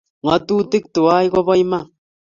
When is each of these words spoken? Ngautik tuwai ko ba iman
Ngautik 0.23 0.85
tuwai 0.93 1.27
ko 1.33 1.39
ba 1.47 1.53
iman 1.63 1.85